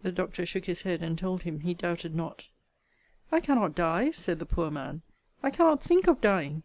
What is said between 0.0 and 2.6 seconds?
The doctor shook his head, and told him, he doubted not.